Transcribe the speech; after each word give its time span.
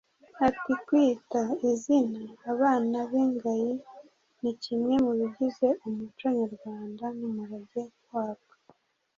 Ati 0.47 0.73
“Kwita 0.85 1.41
Izina 1.71 2.21
abana 2.51 2.97
b’Ingagi 3.09 3.73
ni 4.41 4.51
kimwe 4.63 4.93
mu 5.03 5.11
bigize 5.19 5.67
umuco 5.87 6.25
Nyarwanda 6.39 7.05
n’umurage 7.17 7.83
warwo 8.13 8.53